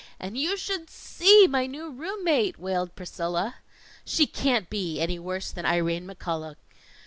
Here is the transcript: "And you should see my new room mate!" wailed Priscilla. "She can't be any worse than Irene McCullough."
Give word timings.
"And 0.19 0.35
you 0.35 0.57
should 0.57 0.89
see 0.89 1.45
my 1.45 1.67
new 1.67 1.91
room 1.91 2.23
mate!" 2.23 2.57
wailed 2.57 2.95
Priscilla. 2.95 3.57
"She 4.03 4.25
can't 4.25 4.67
be 4.67 4.99
any 4.99 5.19
worse 5.19 5.51
than 5.51 5.63
Irene 5.63 6.07
McCullough." 6.07 6.55